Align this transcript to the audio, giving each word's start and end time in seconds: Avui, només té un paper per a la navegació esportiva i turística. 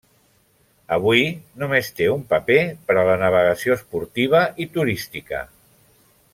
Avui, 0.95 1.21
només 1.63 1.91
té 1.99 2.07
un 2.13 2.23
paper 2.31 2.57
per 2.89 2.97
a 3.01 3.05
la 3.11 3.19
navegació 3.25 3.79
esportiva 3.79 4.43
i 4.65 4.71
turística. 4.79 5.47